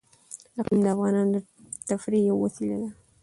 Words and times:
اقلیم 0.59 0.79
د 0.83 0.87
افغانانو 0.95 1.31
د 1.33 1.37
تفریح 1.89 2.23
یوه 2.29 2.41
وسیله 2.45 2.77
ده. 2.81 2.89